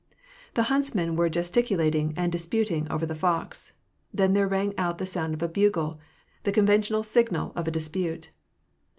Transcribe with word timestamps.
The 0.55 0.63
huntsmen 0.63 1.15
were 1.15 1.29
gesticulating 1.29 2.15
and 2.17 2.31
disputing 2.31 2.87
over 2.91 3.05
the 3.05 3.13
fox. 3.13 3.73
Then 4.11 4.33
there 4.33 4.47
rang 4.47 4.73
out 4.75 4.97
the 4.97 5.05
sound 5.05 5.35
of 5.35 5.43
a 5.43 5.47
bugle; 5.47 5.99
the 6.41 6.51
conventional 6.51 7.03
signal 7.03 7.53
of 7.55 7.67
a 7.67 7.71
dispute. 7.71 8.31